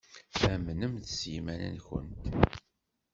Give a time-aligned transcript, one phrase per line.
[0.51, 2.23] Amnemt s yiman-nkent.